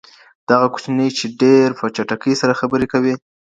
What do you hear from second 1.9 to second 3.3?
چټکۍ سره خبري کوی.